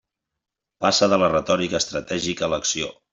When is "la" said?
1.23-1.29